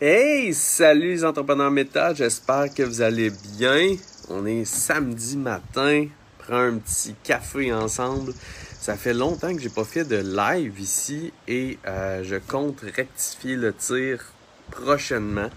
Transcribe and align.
Hey, 0.00 0.54
salut 0.54 1.08
les 1.08 1.24
entrepreneurs 1.24 1.72
méta, 1.72 2.14
j'espère 2.14 2.72
que 2.72 2.84
vous 2.84 3.02
allez 3.02 3.32
bien. 3.58 3.96
On 4.28 4.46
est 4.46 4.64
samedi 4.64 5.36
matin, 5.36 6.06
prends 6.38 6.60
un 6.60 6.78
petit 6.78 7.16
café 7.24 7.72
ensemble. 7.72 8.32
Ça 8.80 8.94
fait 8.94 9.12
longtemps 9.12 9.52
que 9.52 9.60
j'ai 9.60 9.68
pas 9.68 9.82
fait 9.82 10.04
de 10.04 10.18
live 10.18 10.78
ici 10.78 11.32
et 11.48 11.80
euh, 11.88 12.22
je 12.22 12.36
compte 12.36 12.80
rectifier 12.82 13.56
le 13.56 13.74
tir 13.74 14.24
prochainement. 14.70 15.50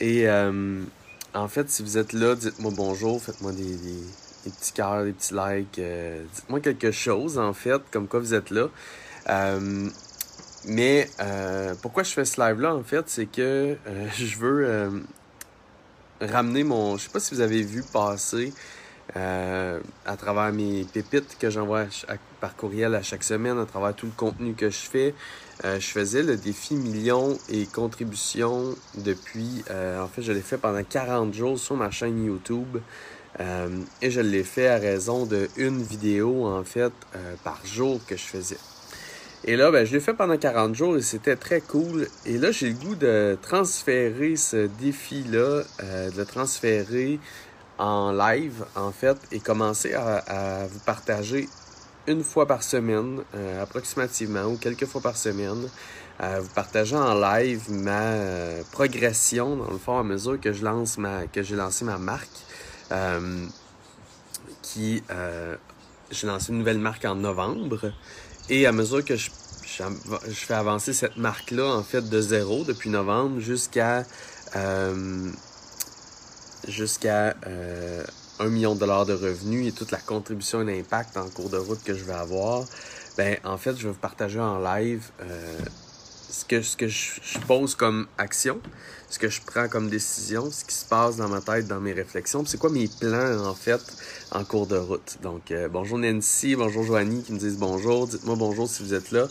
Et 0.00 0.28
euh, 0.28 0.82
en 1.32 1.48
fait, 1.48 1.70
si 1.70 1.82
vous 1.82 1.96
êtes 1.96 2.12
là, 2.12 2.34
dites-moi 2.34 2.72
bonjour, 2.76 3.22
faites-moi 3.22 3.52
des, 3.52 3.78
petits 4.44 4.72
cœurs, 4.74 5.04
des 5.04 5.12
petits 5.12 5.32
likes, 5.32 5.78
euh, 5.78 6.22
dites-moi 6.34 6.60
quelque 6.60 6.90
chose 6.90 7.38
en 7.38 7.54
fait, 7.54 7.80
comme 7.90 8.06
quoi 8.06 8.20
vous 8.20 8.34
êtes 8.34 8.50
là. 8.50 8.68
Mais 10.66 11.08
euh, 11.20 11.74
pourquoi 11.82 12.02
je 12.02 12.10
fais 12.10 12.24
ce 12.24 12.40
live-là, 12.40 12.74
en 12.74 12.82
fait, 12.82 13.08
c'est 13.08 13.26
que 13.26 13.76
euh, 13.86 14.06
je 14.16 14.38
veux 14.38 14.64
euh, 14.66 14.90
ramener 16.20 16.64
mon... 16.64 16.96
Je 16.96 17.04
sais 17.04 17.10
pas 17.10 17.20
si 17.20 17.34
vous 17.34 17.40
avez 17.40 17.62
vu 17.62 17.82
passer 17.92 18.52
à 19.14 20.16
travers 20.16 20.52
mes 20.54 20.84
pépites 20.84 21.36
que 21.38 21.50
j'envoie 21.50 21.84
par 22.40 22.56
courriel 22.56 22.94
à 22.94 23.02
chaque 23.02 23.24
semaine, 23.24 23.58
à 23.58 23.66
travers 23.66 23.94
tout 23.94 24.06
le 24.06 24.12
contenu 24.12 24.54
que 24.54 24.70
je 24.70 24.78
fais. 24.78 25.14
je 25.62 25.86
faisais 25.86 26.22
le 26.22 26.36
défi 26.36 26.76
millions 26.76 27.36
et 27.50 27.66
contributions 27.66 28.74
depuis... 28.96 29.64
en 29.68 30.08
fait, 30.08 30.22
je 30.22 30.32
l'ai 30.32 30.40
fait 30.40 30.56
pendant 30.56 30.82
40 30.82 31.34
jours 31.34 31.58
sur 31.58 31.76
ma 31.76 31.90
chaîne 31.90 32.24
YouTube. 32.24 32.78
et 33.38 34.10
je 34.10 34.20
l'ai 34.20 34.44
fait 34.44 34.68
à 34.68 34.78
raison 34.78 35.26
de 35.26 35.50
une 35.58 35.82
vidéo, 35.82 36.46
en 36.46 36.64
fait, 36.64 36.92
par 37.44 37.60
jour 37.66 38.00
que 38.06 38.16
je 38.16 38.22
faisais. 38.24 38.56
Et 39.44 39.56
là, 39.56 39.72
ben, 39.72 39.84
je 39.84 39.92
l'ai 39.92 40.00
fait 40.00 40.14
pendant 40.14 40.36
40 40.36 40.74
jours 40.76 40.96
et 40.96 41.02
c'était 41.02 41.34
très 41.34 41.60
cool. 41.60 42.06
Et 42.26 42.38
là, 42.38 42.52
j'ai 42.52 42.68
le 42.68 42.74
goût 42.74 42.94
de 42.94 43.36
transférer 43.42 44.36
ce 44.36 44.68
défi-là, 44.68 45.62
euh, 45.82 46.10
de 46.10 46.16
le 46.16 46.24
transférer 46.24 47.18
en 47.76 48.12
live, 48.12 48.64
en 48.76 48.92
fait, 48.92 49.16
et 49.32 49.40
commencer 49.40 49.94
à, 49.94 50.66
vous 50.70 50.78
partager 50.86 51.48
une 52.06 52.22
fois 52.22 52.46
par 52.46 52.62
semaine, 52.62 53.22
euh, 53.34 53.62
approximativement, 53.62 54.44
ou 54.44 54.56
quelques 54.58 54.86
fois 54.86 55.00
par 55.00 55.16
semaine, 55.16 55.68
à 56.20 56.38
vous 56.38 56.50
partager 56.50 56.94
en 56.94 57.14
live 57.14 57.68
ma 57.68 58.00
euh, 58.00 58.62
progression, 58.70 59.56
dans 59.56 59.70
le 59.70 59.78
fond, 59.78 59.98
à 59.98 60.04
mesure 60.04 60.40
que 60.40 60.52
je 60.52 60.64
lance 60.64 60.98
ma, 60.98 61.26
que 61.26 61.42
j'ai 61.42 61.56
lancé 61.56 61.84
ma 61.84 61.98
marque, 61.98 62.28
qui, 64.62 65.02
j'ai 66.12 66.26
lancé 66.26 66.52
une 66.52 66.58
nouvelle 66.58 66.78
marque 66.78 67.04
en 67.04 67.16
novembre. 67.16 67.92
Et 68.48 68.66
à 68.66 68.72
mesure 68.72 69.04
que 69.04 69.16
je, 69.16 69.30
je, 69.64 70.34
fais 70.34 70.54
avancer 70.54 70.92
cette 70.92 71.16
marque-là, 71.16 71.66
en 71.66 71.82
fait, 71.82 72.08
de 72.08 72.20
zéro 72.20 72.64
depuis 72.64 72.90
novembre 72.90 73.40
jusqu'à 73.40 74.04
euh, 74.56 75.30
jusqu'à 76.68 77.34
euh, 77.46 78.04
1 78.38 78.48
million 78.48 78.74
de 78.74 78.80
dollars 78.80 79.06
de 79.06 79.14
revenus 79.14 79.68
et 79.68 79.72
toute 79.72 79.90
la 79.90 79.98
contribution 79.98 80.66
et 80.66 80.76
l'impact 80.76 81.16
en 81.16 81.28
cours 81.28 81.50
de 81.50 81.56
route 81.56 81.82
que 81.82 81.94
je 81.94 82.04
vais 82.04 82.12
avoir, 82.12 82.64
ben 83.16 83.36
en 83.44 83.58
fait, 83.58 83.76
je 83.76 83.84
vais 83.84 83.92
vous 83.92 83.98
partager 83.98 84.40
en 84.40 84.58
live 84.58 85.04
euh, 85.20 85.58
ce 86.32 86.44
que, 86.46 86.88
je, 86.88 87.38
pose 87.46 87.74
comme 87.74 88.06
action, 88.16 88.60
ce 89.10 89.18
que 89.18 89.28
je 89.28 89.40
prends 89.42 89.68
comme 89.68 89.90
décision, 89.90 90.50
ce 90.50 90.64
qui 90.64 90.74
se 90.74 90.86
passe 90.86 91.16
dans 91.16 91.28
ma 91.28 91.40
tête, 91.40 91.66
dans 91.68 91.80
mes 91.80 91.92
réflexions, 91.92 92.44
c'est 92.46 92.58
quoi 92.58 92.70
mes 92.70 92.88
plans 92.88 93.44
en 93.44 93.54
fait 93.54 93.80
en 94.30 94.42
cours 94.44 94.66
de 94.66 94.76
route. 94.76 95.18
Donc 95.22 95.50
euh, 95.50 95.68
bonjour 95.68 95.98
Nancy, 95.98 96.56
bonjour 96.56 96.84
Joanie 96.84 97.22
qui 97.22 97.34
me 97.34 97.38
disent 97.38 97.58
bonjour, 97.58 98.08
dites-moi 98.08 98.36
bonjour 98.36 98.66
si 98.66 98.82
vous 98.82 98.94
êtes 98.94 99.10
là. 99.10 99.28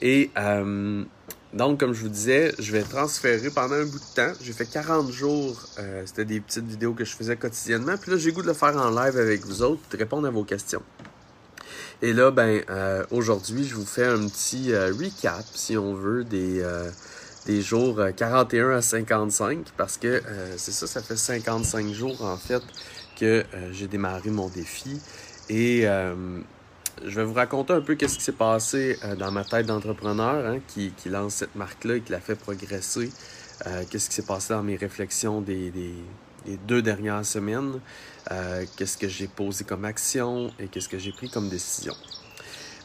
Et 0.00 0.30
euh, 0.38 1.04
donc 1.52 1.80
comme 1.80 1.92
je 1.92 2.00
vous 2.00 2.08
disais, 2.08 2.54
je 2.58 2.72
vais 2.72 2.82
transférer 2.82 3.50
pendant 3.50 3.74
un 3.74 3.84
bout 3.84 3.98
de 3.98 4.14
temps. 4.14 4.32
J'ai 4.40 4.54
fait 4.54 4.66
40 4.66 5.10
jours, 5.12 5.60
euh, 5.78 6.02
c'était 6.06 6.24
des 6.24 6.40
petites 6.40 6.66
vidéos 6.66 6.94
que 6.94 7.04
je 7.04 7.14
faisais 7.14 7.36
quotidiennement, 7.36 7.98
puis 8.00 8.10
là 8.10 8.16
j'ai 8.16 8.32
goût 8.32 8.42
de 8.42 8.48
le 8.48 8.54
faire 8.54 8.74
en 8.74 8.88
live 8.88 9.18
avec 9.18 9.44
vous 9.44 9.62
autres, 9.62 9.82
de 9.90 9.98
répondre 9.98 10.26
à 10.26 10.30
vos 10.30 10.44
questions. 10.44 10.82
Et 12.00 12.12
là, 12.12 12.30
ben, 12.30 12.62
euh, 12.70 13.04
aujourd'hui, 13.10 13.64
je 13.64 13.74
vous 13.74 13.84
fais 13.84 14.06
un 14.06 14.28
petit 14.28 14.72
euh, 14.72 14.92
recap, 14.92 15.44
si 15.54 15.76
on 15.76 15.94
veut, 15.94 16.22
des, 16.22 16.60
euh, 16.62 16.88
des 17.46 17.60
jours 17.60 18.00
41 18.16 18.70
à 18.70 18.82
55, 18.82 19.66
parce 19.76 19.96
que 19.96 20.22
c'est 20.56 20.70
ça, 20.70 20.86
ça 20.86 21.02
fait 21.02 21.16
55 21.16 21.88
jours, 21.88 22.22
en 22.22 22.36
fait, 22.36 22.62
que 23.18 23.44
j'ai 23.72 23.88
démarré 23.88 24.30
mon 24.30 24.48
défi. 24.48 25.00
Et 25.48 25.86
je 27.04 27.14
vais 27.14 27.24
vous 27.24 27.34
raconter 27.34 27.72
un 27.72 27.80
peu 27.80 27.94
qu'est-ce 27.94 28.18
qui 28.18 28.24
s'est 28.24 28.32
passé 28.32 28.98
dans 29.18 29.32
ma 29.32 29.44
tête 29.44 29.66
d'entrepreneur, 29.66 30.46
hein, 30.46 30.58
qui, 30.68 30.92
qui, 30.96 31.08
lance 31.08 31.34
cette 31.34 31.56
marque-là 31.56 31.96
et 31.96 32.00
qui 32.02 32.12
la 32.12 32.20
fait 32.20 32.36
progresser. 32.36 33.10
qu'est-ce 33.90 34.10
qui 34.10 34.14
s'est 34.14 34.26
passé 34.26 34.52
dans 34.52 34.62
mes 34.62 34.76
réflexions 34.76 35.40
des, 35.40 35.70
des, 35.70 35.94
deux 36.56 36.82
dernières 36.82 37.24
semaines. 37.24 37.80
Euh, 38.30 38.64
qu'est-ce 38.76 38.98
que 38.98 39.08
j'ai 39.08 39.26
posé 39.26 39.64
comme 39.64 39.84
action 39.84 40.50
et 40.58 40.68
qu'est-ce 40.68 40.88
que 40.88 40.98
j'ai 40.98 41.12
pris 41.12 41.30
comme 41.30 41.48
décision. 41.48 41.94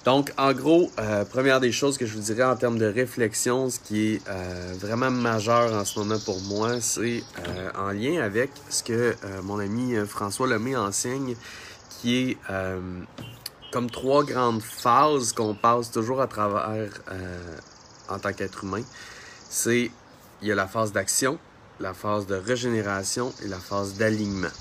Donc, 0.05 0.33
en 0.37 0.51
gros, 0.53 0.91
euh, 0.99 1.23
première 1.23 1.59
des 1.59 1.71
choses 1.71 1.97
que 1.97 2.05
je 2.05 2.13
vous 2.13 2.21
dirais 2.21 2.43
en 2.43 2.55
termes 2.57 2.77
de 2.77 2.85
réflexion, 2.85 3.69
ce 3.69 3.79
qui 3.79 4.13
est 4.13 4.21
euh, 4.29 4.73
vraiment 4.77 5.11
majeur 5.11 5.73
en 5.73 5.85
ce 5.85 5.99
moment 5.99 6.19
pour 6.19 6.41
moi, 6.41 6.81
c'est 6.81 7.23
en 7.77 7.91
lien 7.91 8.21
avec 8.21 8.51
ce 8.69 8.83
que 8.83 9.15
mon 9.43 9.59
ami 9.59 9.95
François 10.05 10.47
Lemay 10.47 10.75
enseigne, 10.75 11.35
qui 11.89 12.17
est 12.17 12.37
comme 13.71 13.89
trois 13.89 14.25
grandes 14.25 14.61
phases 14.61 15.31
qu'on 15.31 15.55
passe 15.55 15.89
toujours 15.89 16.21
à 16.21 16.27
travers 16.27 16.89
en 18.09 18.19
tant 18.19 18.33
qu'être 18.33 18.65
humain. 18.65 18.83
C'est, 19.49 19.89
il 20.41 20.47
y 20.47 20.51
a 20.51 20.55
la 20.55 20.67
phase 20.67 20.91
d'action, 20.91 21.39
la 21.79 21.93
phase 21.93 22.27
de 22.27 22.35
régénération 22.35 23.33
et 23.43 23.47
la 23.47 23.59
phase 23.59 23.95
d'alignement. 23.95 24.51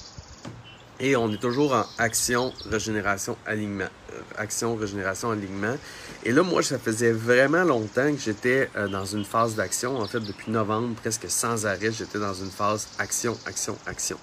Et 1.01 1.17
on 1.17 1.33
est 1.33 1.41
toujours 1.41 1.75
en 1.75 1.85
action, 1.99 2.53
régénération, 2.71 3.37
alignement. 3.45 3.89
Euh, 4.13 4.21
action, 4.37 4.77
régénération, 4.77 5.33
alignement. 5.33 5.77
Et 6.25 6.31
là, 6.31 6.45
moi, 6.45 6.63
ça 6.63 6.79
faisait 6.79 7.11
vraiment 7.11 7.65
longtemps 7.65 8.13
que 8.13 8.21
j'étais 8.21 8.71
euh, 8.77 8.87
dans 8.87 9.05
une 9.05 9.25
phase 9.25 9.57
d'action. 9.57 9.99
En 9.99 10.07
fait, 10.07 10.21
depuis 10.21 10.53
novembre, 10.53 10.95
presque 10.95 11.27
sans 11.29 11.67
arrêt, 11.67 11.91
j'étais 11.91 12.21
dans 12.21 12.35
une 12.35 12.51
phase 12.51 12.87
action, 12.99 13.37
action, 13.47 13.77
action. 13.87 14.17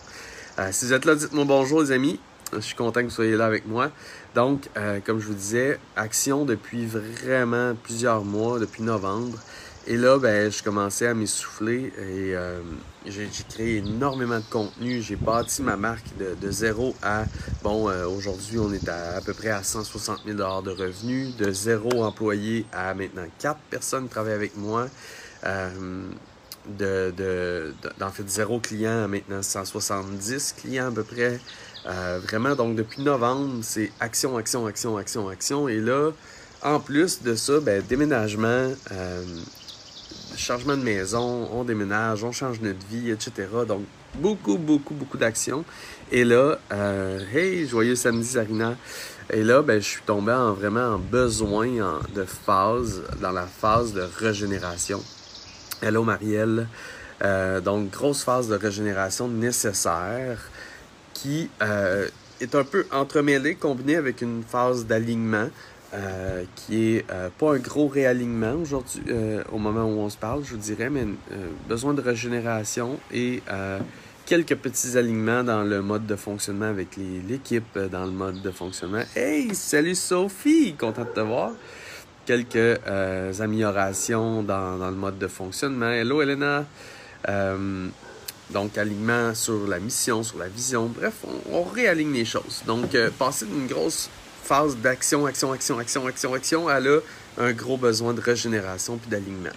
Euh, 0.57 0.69
si 0.71 0.85
vous 0.85 0.93
êtes 0.93 1.03
là, 1.03 1.15
dites-moi 1.15 1.43
bonjour, 1.43 1.81
les 1.81 1.91
amis. 1.91 2.17
Je 2.53 2.59
suis 2.59 2.75
content 2.75 3.01
que 3.01 3.07
vous 3.07 3.11
soyez 3.11 3.35
là 3.35 3.45
avec 3.45 3.67
moi. 3.67 3.91
Donc, 4.33 4.69
comme 5.05 5.19
je 5.19 5.27
vous 5.27 5.35
disais, 5.35 5.79
action 5.95 6.45
depuis 6.45 6.87
vraiment 6.87 7.75
plusieurs 7.75 8.23
mois, 8.23 8.57
depuis 8.57 8.81
novembre. 8.81 9.37
Et 9.91 9.97
là, 9.97 10.19
ben, 10.19 10.51
je 10.51 10.61
commençais 10.61 11.07
à 11.07 11.15
m'essouffler 11.15 11.91
et 11.97 12.35
euh, 12.35 12.59
j'ai 13.07 13.27
créé 13.49 13.77
énormément 13.77 14.37
de 14.37 14.45
contenu. 14.47 15.01
J'ai 15.01 15.15
bâti 15.15 15.63
ma 15.63 15.77
marque 15.77 16.05
de, 16.15 16.51
zéro 16.51 16.95
à, 17.01 17.23
bon, 17.63 17.89
euh, 17.89 18.05
aujourd'hui, 18.05 18.59
on 18.59 18.71
est 18.71 18.87
à, 18.87 19.15
à 19.15 19.21
peu 19.21 19.33
près 19.33 19.49
à 19.49 19.63
160 19.63 20.19
000 20.27 20.37
de 20.37 20.69
revenus, 20.69 21.35
de 21.37 21.51
zéro 21.51 22.03
employé 22.03 22.67
à 22.71 22.93
maintenant 22.93 23.25
quatre 23.39 23.61
personnes 23.71 24.07
travaillent 24.07 24.33
avec 24.33 24.55
moi. 24.55 24.85
Euh, 25.45 26.07
de, 26.67 27.11
de, 27.17 27.73
d'en 27.97 28.11
fait 28.11 28.29
zéro 28.29 28.59
client 28.59 29.05
à 29.05 29.07
maintenant 29.07 29.41
170 29.41 30.53
clients 30.61 30.89
à 30.89 30.91
peu 30.91 31.03
près. 31.03 31.39
vraiment, 32.21 32.53
donc 32.53 32.75
depuis 32.75 33.01
novembre, 33.01 33.61
c'est 33.63 33.91
action, 33.99 34.37
action, 34.37 34.67
action, 34.67 34.97
action, 34.97 35.29
action. 35.29 35.67
Et 35.67 35.77
là, 35.77 36.11
en 36.61 36.79
plus 36.79 37.23
de 37.23 37.33
ça, 37.33 37.59
ben, 37.59 37.81
déménagement, 37.81 38.71
changement 40.39 40.77
de 40.77 40.83
maison, 40.83 41.49
on 41.51 41.63
déménage, 41.63 42.23
on 42.23 42.31
change 42.31 42.61
notre 42.61 42.85
vie, 42.87 43.11
etc. 43.11 43.47
Donc, 43.67 43.81
beaucoup, 44.15 44.57
beaucoup, 44.57 44.93
beaucoup 44.93 45.17
d'actions. 45.17 45.63
Et 46.11 46.23
là, 46.23 46.57
euh, 46.71 47.19
hey, 47.33 47.67
joyeux 47.67 47.95
samedi, 47.95 48.27
Sarina. 48.27 48.75
Et 49.31 49.43
là, 49.43 49.61
ben, 49.61 49.79
je 49.79 49.87
suis 49.87 50.01
tombé 50.01 50.31
en 50.31 50.53
vraiment 50.53 50.95
en 50.95 50.97
besoin 50.97 51.67
de 52.15 52.23
phase, 52.23 53.03
dans 53.21 53.31
la 53.31 53.45
phase 53.45 53.93
de 53.93 54.01
régénération. 54.01 55.03
Hello, 55.81 56.03
Marielle. 56.03 56.67
Euh, 57.21 57.61
donc, 57.61 57.91
grosse 57.91 58.23
phase 58.23 58.47
de 58.47 58.55
régénération 58.55 59.27
nécessaire 59.27 60.39
qui 61.13 61.49
euh, 61.61 62.07
est 62.39 62.55
un 62.55 62.63
peu 62.63 62.85
entremêlée, 62.91 63.55
combinée 63.55 63.97
avec 63.97 64.21
une 64.21 64.43
phase 64.43 64.85
d'alignement. 64.85 65.49
Euh, 65.91 66.43
qui 66.55 66.97
est 66.97 67.05
euh, 67.09 67.29
pas 67.35 67.55
un 67.55 67.57
gros 67.57 67.87
réalignement 67.87 68.53
aujourd'hui, 68.53 69.01
euh, 69.09 69.43
au 69.51 69.57
moment 69.57 69.85
où 69.85 69.97
on 69.97 70.09
se 70.09 70.17
parle, 70.17 70.43
je 70.45 70.51
vous 70.51 70.57
dirais, 70.57 70.87
mais 70.91 71.03
besoin 71.67 71.95
de 71.95 72.01
régénération 72.01 72.99
et 73.11 73.41
quelques 74.27 74.55
petits 74.55 74.95
alignements 74.99 75.43
dans 75.43 75.63
le 75.63 75.81
mode 75.81 76.05
de 76.05 76.15
fonctionnement 76.15 76.67
avec 76.67 76.89
l'équipe, 77.27 77.79
dans 77.91 78.05
le 78.05 78.11
mode 78.11 78.43
de 78.43 78.51
fonctionnement. 78.51 79.01
Hey, 79.15 79.55
salut 79.55 79.95
Sophie, 79.95 80.75
content 80.75 81.05
de 81.05 81.09
te 81.09 81.19
voir. 81.21 81.53
Quelques 82.27 82.79
améliorations 83.39 84.43
dans, 84.43 84.77
le 84.77 84.95
mode 84.95 85.17
de 85.17 85.27
fonctionnement. 85.27 85.89
Hello 85.89 86.21
Elena. 86.21 86.65
donc, 88.51 88.77
alignement 88.77 89.33
sur 89.33 89.65
la 89.67 89.79
mission, 89.79 90.21
sur 90.21 90.37
la 90.37 90.49
vision. 90.49 90.85
Bref, 90.85 91.13
on, 91.27 91.57
on 91.57 91.63
réaligne 91.63 92.13
les 92.13 92.25
choses. 92.25 92.61
Donc, 92.67 92.95
passer 93.17 93.47
d'une 93.47 93.65
grosse 93.65 94.11
phase 94.49 94.75
d'action, 94.77 95.27
action, 95.27 95.53
action, 95.53 95.77
action, 95.77 96.07
action, 96.07 96.33
action, 96.33 96.69
elle 96.71 96.87
a 96.87 96.99
un 97.37 97.53
gros 97.53 97.77
besoin 97.77 98.15
de 98.15 98.19
régénération 98.19 98.97
puis 98.97 99.07
d'alignement. 99.07 99.51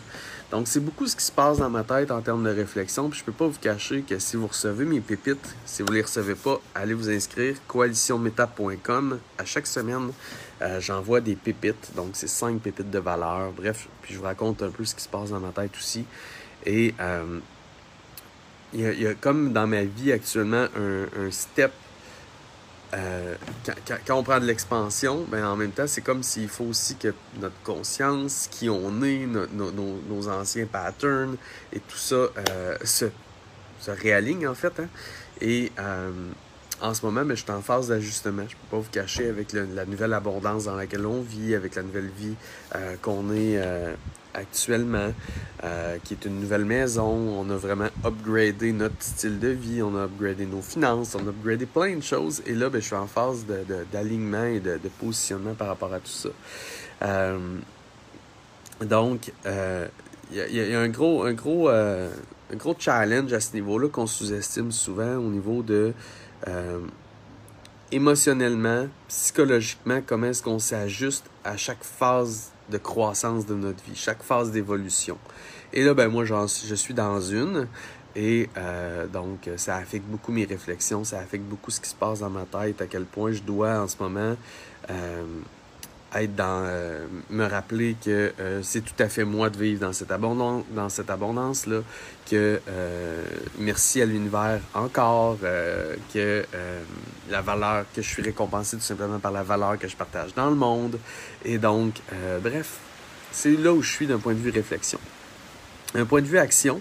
Donc, 0.50 0.68
c'est 0.68 0.80
beaucoup 0.80 1.06
ce 1.06 1.16
qui 1.16 1.24
se 1.24 1.32
passe 1.32 1.56
dans 1.56 1.70
ma 1.70 1.82
tête 1.82 2.10
en 2.10 2.20
termes 2.20 2.44
de 2.44 2.50
réflexion. 2.50 3.08
Puis, 3.08 3.20
je 3.20 3.24
peux 3.24 3.32
pas 3.32 3.46
vous 3.46 3.58
cacher 3.58 4.02
que 4.02 4.18
si 4.18 4.36
vous 4.36 4.48
recevez 4.48 4.84
mes 4.84 5.00
pépites, 5.00 5.56
si 5.64 5.82
vous 5.82 5.90
les 5.94 6.02
recevez 6.02 6.34
pas, 6.34 6.60
allez 6.74 6.92
vous 6.92 7.08
inscrire 7.08 7.56
coalitionmeta.com. 7.66 9.18
À 9.38 9.44
chaque 9.46 9.66
semaine, 9.66 10.10
euh, 10.60 10.78
j'envoie 10.78 11.22
des 11.22 11.36
pépites. 11.36 11.92
Donc, 11.96 12.10
c'est 12.12 12.28
cinq 12.28 12.60
pépites 12.60 12.90
de 12.90 12.98
valeur. 12.98 13.50
Bref, 13.52 13.88
puis 14.02 14.12
je 14.12 14.18
vous 14.18 14.24
raconte 14.24 14.62
un 14.62 14.68
peu 14.68 14.84
ce 14.84 14.94
qui 14.94 15.04
se 15.04 15.08
passe 15.08 15.30
dans 15.30 15.40
ma 15.40 15.52
tête 15.52 15.72
aussi. 15.74 16.04
Et 16.66 16.94
euh, 17.00 17.38
il 18.74 18.80
y, 18.80 19.06
a, 19.06 19.14
comme 19.14 19.54
dans 19.54 19.66
ma 19.66 19.84
vie 19.84 20.12
actuellement 20.12 20.66
un, 20.76 21.30
step. 21.30 21.72
Euh, 22.94 23.34
quand, 24.06 24.18
on 24.18 24.22
prend 24.22 24.38
de 24.38 24.44
l'expansion, 24.44 25.24
ben 25.28 25.46
en 25.46 25.56
même 25.56 25.70
temps, 25.70 25.86
c'est 25.86 26.02
comme 26.02 26.22
s'il 26.22 26.48
faut 26.48 26.64
aussi 26.64 26.96
que 26.96 27.14
notre 27.40 27.60
conscience, 27.64 28.48
qui 28.50 28.68
on 28.68 29.02
est, 29.02 29.26
nos, 29.26 30.28
anciens 30.28 30.66
patterns 30.66 31.36
et 31.72 31.80
tout 31.80 31.96
ça 31.96 32.14
euh, 32.14 32.76
se, 32.84 33.06
se, 33.80 33.90
réaligne 33.90 34.46
en 34.46 34.54
fait. 34.54 34.78
Hein. 34.78 34.88
Et 35.40 35.72
euh, 35.78 36.10
en 36.82 36.92
ce 36.92 37.06
moment, 37.06 37.22
mais 37.22 37.28
ben, 37.28 37.36
je 37.36 37.42
suis 37.42 37.50
en 37.50 37.62
phase 37.62 37.88
d'ajustement. 37.88 38.42
Je 38.46 38.54
ne 38.54 38.60
peux 38.60 38.76
pas 38.76 38.78
vous 38.78 38.90
cacher 38.90 39.28
avec 39.28 39.52
la 39.52 39.86
nouvelle 39.86 40.12
abondance 40.12 40.64
dans 40.64 40.76
laquelle 40.76 41.06
on 41.06 41.22
vit, 41.22 41.54
avec 41.54 41.76
la 41.76 41.82
nouvelle 41.82 42.10
vie 42.10 42.34
qu'on 43.00 43.32
est 43.32 43.58
actuellement, 44.34 45.12
euh, 45.64 45.98
qui 46.04 46.14
est 46.14 46.24
une 46.24 46.40
nouvelle 46.40 46.64
maison. 46.64 47.04
On 47.06 47.48
a 47.50 47.56
vraiment 47.56 47.88
upgradé 48.04 48.72
notre 48.72 49.00
style 49.00 49.38
de 49.38 49.48
vie, 49.48 49.82
on 49.82 49.96
a 49.96 50.04
upgradé 50.04 50.46
nos 50.46 50.62
finances, 50.62 51.14
on 51.14 51.26
a 51.26 51.30
upgradé 51.30 51.66
plein 51.66 51.96
de 51.96 52.02
choses. 52.02 52.42
Et 52.46 52.54
là, 52.54 52.68
ben, 52.70 52.80
je 52.80 52.86
suis 52.86 52.96
en 52.96 53.06
phase 53.06 53.44
d'alignement 53.92 54.44
et 54.44 54.60
de, 54.60 54.78
positionnement 55.00 55.54
par 55.54 55.68
rapport 55.68 55.92
à 55.92 55.98
tout 55.98 56.06
ça. 56.06 56.28
Euh, 57.02 57.38
donc, 58.80 59.28
il 59.28 59.32
euh, 59.46 59.86
y, 60.32 60.74
a 60.74 60.80
un 60.80 60.88
gros, 60.88 61.24
un, 61.24 61.34
gros, 61.34 61.68
un 61.68 62.56
gros 62.56 62.74
challenge 62.78 63.32
à 63.32 63.40
ce 63.40 63.54
niveau-là 63.54 63.88
qu'on 63.88 64.06
sous-estime 64.06 64.72
souvent 64.72 65.16
au 65.16 65.30
niveau 65.30 65.62
de 65.62 65.92
émotionnellement, 67.92 68.88
psychologiquement, 69.08 70.00
comment 70.04 70.28
est-ce 70.28 70.42
qu'on 70.42 70.58
s'ajuste 70.58 71.24
à 71.44 71.56
chaque 71.56 71.84
phase 71.84 72.50
de 72.70 72.78
croissance 72.78 73.46
de 73.46 73.54
notre 73.54 73.84
vie, 73.84 73.94
chaque 73.94 74.22
phase 74.22 74.50
d'évolution. 74.50 75.18
Et 75.72 75.84
là, 75.84 75.94
ben 75.94 76.08
moi, 76.08 76.24
je 76.24 76.74
suis 76.74 76.94
dans 76.94 77.20
une. 77.20 77.68
Et 78.14 78.48
euh, 78.56 79.06
donc, 79.06 79.48
ça 79.56 79.76
affecte 79.76 80.06
beaucoup 80.06 80.32
mes 80.32 80.44
réflexions, 80.44 81.04
ça 81.04 81.18
affecte 81.18 81.44
beaucoup 81.44 81.70
ce 81.70 81.80
qui 81.80 81.88
se 81.88 81.94
passe 81.94 82.20
dans 82.20 82.30
ma 82.30 82.44
tête, 82.44 82.80
à 82.82 82.86
quel 82.86 83.04
point 83.04 83.32
je 83.32 83.42
dois 83.42 83.80
en 83.80 83.88
ce 83.88 83.96
moment 84.00 84.36
euh, 84.90 85.24
être 86.20 86.34
dans 86.34 86.64
euh, 86.64 87.06
me 87.30 87.46
rappeler 87.46 87.96
que 88.02 88.32
euh, 88.38 88.60
c'est 88.62 88.82
tout 88.82 89.00
à 89.02 89.08
fait 89.08 89.24
moi 89.24 89.50
de 89.50 89.58
vivre 89.58 89.80
dans 89.80 89.92
cette 89.92 90.10
abondance 90.10 90.64
dans 90.70 90.88
cette 90.88 91.10
abondance 91.10 91.66
là 91.66 91.80
que 92.30 92.60
euh, 92.68 93.24
merci 93.58 94.02
à 94.02 94.06
l'univers 94.06 94.60
encore 94.74 95.38
que 96.12 96.44
la 97.30 97.40
valeur 97.40 97.84
que 97.94 98.02
je 98.02 98.08
suis 98.08 98.22
récompensé 98.22 98.76
tout 98.76 98.82
simplement 98.82 99.18
par 99.18 99.32
la 99.32 99.42
valeur 99.42 99.78
que 99.78 99.88
je 99.88 99.96
partage 99.96 100.34
dans 100.34 100.48
le 100.48 100.56
monde. 100.56 100.98
Et 101.44 101.58
donc 101.58 101.94
bref 102.42 102.78
c'est 103.32 103.56
là 103.56 103.72
où 103.72 103.82
je 103.82 103.90
suis 103.90 104.06
d'un 104.06 104.18
point 104.18 104.34
de 104.34 104.38
vue 104.38 104.50
réflexion. 104.50 104.98
Un 105.94 106.04
point 106.04 106.20
de 106.20 106.26
vue 106.26 106.38
action 106.38 106.80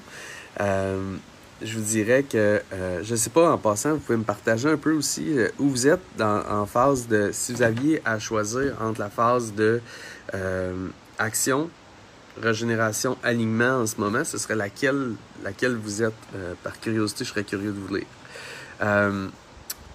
je 1.63 1.77
vous 1.77 1.83
dirais 1.83 2.23
que, 2.23 2.61
euh, 2.73 3.03
je 3.03 3.11
ne 3.11 3.15
sais 3.15 3.29
pas, 3.29 3.51
en 3.51 3.57
passant, 3.57 3.93
vous 3.93 3.99
pouvez 3.99 4.17
me 4.17 4.23
partager 4.23 4.69
un 4.69 4.77
peu 4.77 4.93
aussi 4.93 5.37
euh, 5.37 5.49
où 5.59 5.69
vous 5.69 5.87
êtes 5.87 6.01
dans, 6.17 6.43
en 6.49 6.65
phase 6.65 7.07
de, 7.07 7.29
si 7.31 7.53
vous 7.53 7.61
aviez 7.61 8.01
à 8.05 8.19
choisir 8.19 8.75
entre 8.81 8.99
la 8.99 9.09
phase 9.09 9.53
de 9.53 9.81
euh, 10.33 10.87
action, 11.17 11.69
régénération, 12.41 13.17
alignement 13.23 13.81
en 13.81 13.85
ce 13.85 13.97
moment, 13.97 14.23
ce 14.23 14.37
serait 14.37 14.55
laquelle, 14.55 15.11
laquelle 15.43 15.75
vous 15.75 16.01
êtes. 16.01 16.13
par 16.63 16.79
curiosité, 16.79 17.25
je 17.25 17.29
serais 17.29 17.43
curieux 17.43 17.71
de 17.71 17.79
vous 17.79 17.95
lire. 17.95 19.29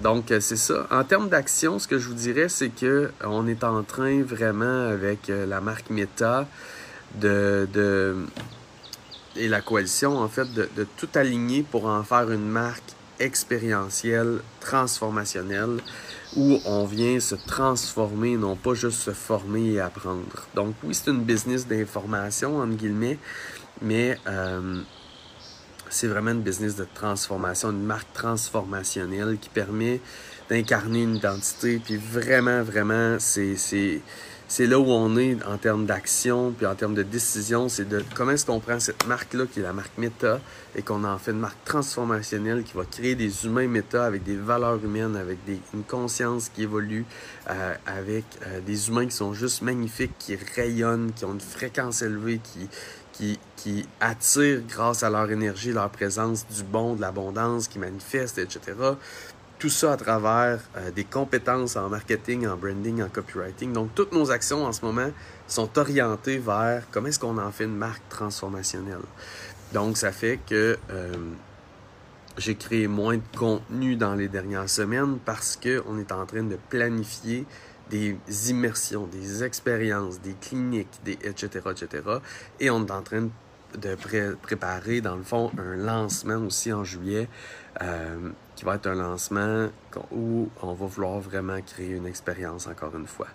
donc, 0.03 0.27
c'est 0.29 0.57
ça. 0.57 0.87
En 0.91 1.03
termes 1.03 1.31
d'action, 1.31 1.79
ce 1.79 1.89
que 1.89 1.99
je 1.99 2.09
vous 2.09 2.15
dirais, 2.15 2.49
c'est 2.49 2.69
que 2.69 3.11
on 3.25 3.47
est 3.47 3.65
en 3.65 3.83
train 3.83 4.23
vraiment 4.23 4.89
avec 4.89 5.29
la 5.29 5.63
marque 5.63 5.89
Meta 5.89 6.47
de, 7.15 7.67
de 7.73 8.17
et 9.39 9.49
la 9.49 9.61
coalition, 9.61 10.19
en 10.19 10.29
fait, 10.29 10.53
de, 10.53 10.87
tout 10.97 11.09
aligner 11.15 11.63
pour 11.63 11.87
en 11.87 12.03
faire 12.03 12.31
une 12.31 12.49
marque 12.49 12.93
expérientielle, 13.19 14.41
transformationnelle, 14.61 15.79
où 16.37 16.59
on 16.67 16.85
vient 16.85 17.19
se 17.19 17.35
transformer, 17.35 18.37
non 18.37 18.57
pas 18.57 18.75
juste 18.75 19.01
se 19.01 19.13
former 19.13 19.73
et 19.73 19.81
apprendre. 19.81 20.47
Donc 20.55 20.75
oui, 20.83 20.95
c'est 20.95 21.11
une 21.11 21.23
business 21.23 21.67
d'information, 21.67 22.59
entre 22.59 22.75
guillemets, 22.75 23.19
mais 23.81 24.19
euh, 24.27 24.83
c'est 25.89 26.09
vraiment 26.09 26.33
une 26.33 26.43
business 26.43 26.77
de 26.77 26.87
transformation, 26.95 27.71
une 27.71 27.85
marque 27.85 28.13
transformationnelle 28.13 29.39
qui 29.41 29.49
permet 29.49 30.01
d'incarner 30.51 31.03
une 31.03 31.17
identité, 31.17 31.81
puis 31.83 31.97
vraiment, 31.97 32.63
vraiment, 32.63 33.17
c'est 33.19 34.03
c'est 34.49 34.67
là 34.67 34.79
où 34.79 34.87
on 34.87 35.17
est 35.17 35.37
en 35.45 35.59
termes 35.59 35.87
d'action, 35.87 36.53
puis 36.57 36.67
en 36.67 36.75
termes 36.77 36.95
de 36.95 37.03
décision, 37.03 37.69
c'est 37.69 37.89
de 37.89 38.05
comment 38.15 38.31
est-ce 38.31 38.47
qu'on 38.47 38.61
prend 38.61 38.79
cette 38.79 39.07
marque-là, 39.07 39.45
qui 39.47 39.59
est 39.59 39.63
la 39.63 39.73
marque 39.73 39.99
Meta, 39.99 40.41
et 40.77 40.83
qu'on 40.83 41.03
en 41.03 41.19
fait 41.19 41.33
une 41.33 41.41
marque 41.41 41.63
transformationnelle 41.65 42.63
qui 42.63 42.75
va 42.77 42.85
créer 42.85 43.17
des 43.17 43.45
humains 43.45 43.67
Meta 43.67 44.05
avec 44.05 44.23
des 44.23 44.37
valeurs 44.37 44.83
humaines, 44.85 45.17
avec 45.17 45.45
des, 45.45 45.59
une 45.75 45.83
conscience 45.83 46.49
qui 46.49 46.63
évolue, 46.63 47.05
euh, 47.51 47.75
avec 47.87 48.25
euh, 48.47 48.61
des 48.61 48.89
humains 48.89 49.07
qui 49.07 49.17
sont 49.17 49.33
juste 49.33 49.63
magnifiques, 49.63 50.15
qui 50.19 50.39
rayonnent, 50.55 51.13
qui 51.13 51.25
ont 51.25 51.33
une 51.33 51.41
fréquence 51.41 52.03
élevée, 52.03 52.41
qui, 52.43 52.69
qui, 53.13 53.41
qui 53.57 53.89
attirent 54.01 54.63
grâce 54.69 55.03
à 55.03 55.11
leur 55.11 55.29
énergie, 55.31 55.73
leur 55.73 55.91
présence 55.91 56.47
du 56.47 56.63
bon, 56.63 56.95
de 56.95 57.01
l'abondance, 57.01 57.67
qui 57.67 57.81
manifestent, 57.81 58.39
etc. 58.39 58.75
Tout 59.59 59.71
ça 59.71 59.95
à 59.95 59.97
travers 59.97 60.61
euh, 60.77 60.91
des 60.91 61.05
compétences 61.05 61.77
en 61.77 61.89
marketing, 61.89 62.47
en 62.47 62.57
branding, 62.57 63.03
en 63.03 63.09
copywriting. 63.09 63.73
Donc, 63.73 63.95
toutes 63.95 64.13
nos 64.13 64.31
actions 64.31 64.67
en 64.67 64.73
ce 64.73 64.85
moment 64.85 65.11
sont 65.49 65.79
orientées 65.79 66.37
vers 66.37 66.83
comment 66.91 67.09
est-ce 67.09 67.19
qu'on 67.19 67.39
en 67.39 67.51
fait 67.51 67.65
une 67.65 67.77
marque 67.77 68.07
transformationnelle. 68.11 69.01
Donc, 69.73 69.97
ça 69.97 70.13
fait 70.13 70.41
que 70.47 70.77
euh, 70.91 71.15
j'ai 72.37 72.55
créé 72.55 72.87
moins 72.87 73.17
de 73.17 73.37
contenu 73.37 73.97
dans 73.97 74.15
les 74.15 74.29
dernières 74.29 74.69
semaines 74.69 75.19
parce 75.25 75.57
qu'on 75.57 75.99
est 75.99 76.13
en 76.13 76.27
train 76.27 76.43
de 76.43 76.59
planifier 76.69 77.47
des 77.89 78.19
immersions, 78.51 79.07
des 79.07 79.43
expériences, 79.43 80.21
des 80.21 80.35
cliniques, 80.35 81.01
des 81.05 81.19
etc., 81.23 81.61
etc. 81.71 82.03
Et 82.61 82.69
on 82.69 82.85
est 82.85 82.91
en 82.91 83.03
train 83.03 83.23
de 83.23 83.31
préparer, 84.43 85.01
dans 85.01 85.17
le 85.17 85.23
fond, 85.23 85.51
un 85.59 85.77
lancement 85.77 86.37
aussi 86.37 86.73
en 86.73 86.85
juillet 86.85 87.29
euh, 87.83 88.31
qui 88.55 88.65
va 88.65 88.77
être 88.77 88.87
un 88.87 88.95
lancement 88.95 89.69
où 90.11 90.49
on 90.63 90.73
va 90.73 90.87
vouloir 90.87 91.21
vraiment 91.21 91.61
créer 91.61 91.91
une 91.91 92.07
expérience 92.07 92.67
encore 92.67 92.97
une 92.97 93.07
fois. 93.07 93.27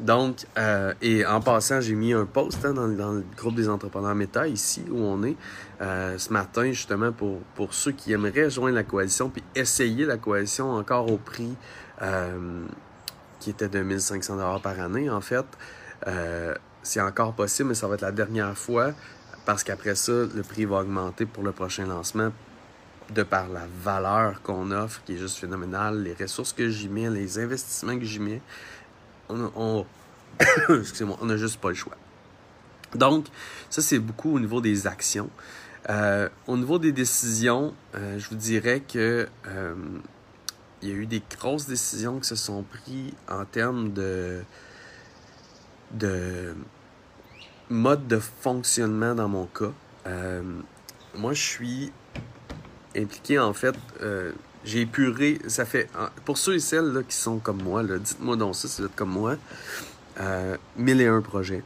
Donc, 0.00 0.44
euh, 0.58 0.92
et 1.00 1.24
en 1.24 1.40
passant, 1.40 1.80
j'ai 1.80 1.94
mis 1.94 2.12
un 2.12 2.26
post 2.26 2.64
hein, 2.64 2.72
dans, 2.74 2.86
le 2.88 3.24
groupe 3.36 3.54
des 3.54 3.68
entrepreneurs 3.68 4.16
méta 4.16 4.48
ici 4.48 4.84
où 4.90 4.98
on 4.98 5.22
est 5.22 5.36
euh, 5.80 6.18
ce 6.18 6.32
matin 6.32 6.64
justement 6.72 7.12
pour, 7.12 7.38
pour 7.54 7.74
ceux 7.74 7.92
qui 7.92 8.12
aimeraient 8.12 8.50
joindre 8.50 8.74
la 8.74 8.82
coalition 8.82 9.28
puis 9.28 9.44
essayer 9.54 10.04
la 10.04 10.16
coalition 10.16 10.72
encore 10.72 11.12
au 11.12 11.16
prix 11.16 11.54
qui 13.38 13.50
était 13.50 13.68
de 13.68 13.78
1500 13.80 14.36
dollars 14.36 14.60
par 14.60 14.80
année 14.80 15.08
en 15.08 15.20
fait. 15.20 15.46
c'est 16.82 17.00
encore 17.00 17.34
possible, 17.34 17.68
mais 17.68 17.74
ça 17.74 17.86
va 17.86 17.94
être 17.94 18.02
la 18.02 18.12
dernière 18.12 18.58
fois 18.58 18.92
parce 19.46 19.64
qu'après 19.64 19.94
ça, 19.94 20.12
le 20.12 20.42
prix 20.42 20.66
va 20.66 20.80
augmenter 20.80 21.24
pour 21.24 21.42
le 21.44 21.52
prochain 21.52 21.86
lancement 21.86 22.32
de 23.14 23.22
par 23.22 23.48
la 23.48 23.66
valeur 23.82 24.42
qu'on 24.42 24.72
offre, 24.72 25.00
qui 25.06 25.14
est 25.14 25.18
juste 25.18 25.38
phénoménale, 25.38 26.02
les 26.02 26.14
ressources 26.14 26.52
que 26.52 26.68
j'y 26.68 26.88
mets, 26.88 27.08
les 27.08 27.38
investissements 27.38 27.96
que 27.96 28.04
j'y 28.04 28.18
mets, 28.18 28.42
on, 29.28 29.50
on 29.54 29.86
excusez-moi, 30.80 31.16
on 31.20 31.26
n'a 31.26 31.36
juste 31.36 31.60
pas 31.60 31.68
le 31.68 31.74
choix. 31.74 31.96
Donc, 32.94 33.26
ça, 33.70 33.80
c'est 33.80 34.00
beaucoup 34.00 34.34
au 34.34 34.40
niveau 34.40 34.60
des 34.60 34.86
actions. 34.86 35.30
Euh, 35.88 36.28
au 36.48 36.56
niveau 36.56 36.78
des 36.78 36.92
décisions, 36.92 37.72
euh, 37.94 38.18
je 38.18 38.28
vous 38.28 38.34
dirais 38.34 38.80
que 38.80 39.28
euh, 39.46 39.74
il 40.82 40.88
y 40.88 40.92
a 40.92 40.94
eu 40.94 41.06
des 41.06 41.22
grosses 41.38 41.66
décisions 41.66 42.18
qui 42.18 42.26
se 42.26 42.36
sont 42.36 42.64
prises 42.64 43.12
en 43.28 43.44
termes 43.44 43.92
de, 43.92 44.42
de 45.92 46.54
mode 47.70 48.06
de 48.06 48.18
fonctionnement 48.18 49.14
dans 49.14 49.28
mon 49.28 49.46
cas. 49.46 49.72
moi, 51.14 51.32
je 51.32 51.42
suis 51.42 51.92
impliqué, 52.96 53.38
en 53.38 53.52
fait, 53.52 53.74
euh, 54.02 54.32
j'ai 54.66 54.80
épuré, 54.80 55.38
ça 55.46 55.64
fait, 55.64 55.88
pour 56.24 56.36
ceux 56.36 56.56
et 56.56 56.60
celles 56.60 56.92
là, 56.92 57.02
qui 57.02 57.16
sont 57.16 57.38
comme 57.38 57.62
moi, 57.62 57.82
dites-moi 57.84 58.36
donc 58.36 58.56
ça 58.56 58.66
si 58.68 58.80
vous 58.80 58.88
êtes 58.88 58.96
comme 58.96 59.10
moi, 59.10 59.36
euh, 60.20 60.56
mille 60.76 61.00
et 61.00 61.06
un 61.06 61.22
projets. 61.22 61.62